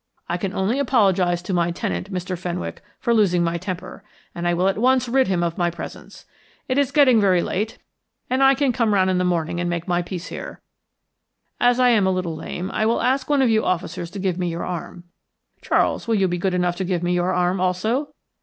[0.27, 2.35] I can only apologise to my tenant, Mr.
[2.35, 6.25] Fenwick, for losing my temper, and I will at once rid him of my presence.
[6.67, 7.77] It is getting very late,
[8.27, 10.59] and I can come round in the morning and make my peace here.
[11.59, 14.39] As I am a little lame, I will ask one of you officers to give
[14.39, 15.03] me your arm.
[15.61, 18.11] Charles, will you be good enough to give me your arm also?